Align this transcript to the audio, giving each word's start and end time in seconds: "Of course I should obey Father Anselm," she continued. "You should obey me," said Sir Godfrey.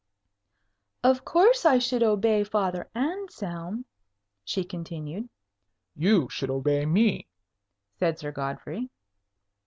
"Of 1.03 1.23
course 1.23 1.63
I 1.63 1.77
should 1.77 2.01
obey 2.01 2.43
Father 2.43 2.89
Anselm," 2.95 3.85
she 4.43 4.63
continued. 4.63 5.29
"You 5.95 6.27
should 6.27 6.49
obey 6.49 6.87
me," 6.87 7.27
said 7.99 8.17
Sir 8.17 8.31
Godfrey. 8.31 8.89